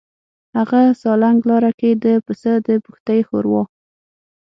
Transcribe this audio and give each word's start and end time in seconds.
هغه 0.57 0.81
سالنګ 1.01 1.39
لاره 1.49 1.71
کې 1.79 1.91
د 2.03 2.05
پسه 2.25 2.53
د 2.67 2.69
پښتۍ 2.85 3.19
ښوروا. 3.27 3.61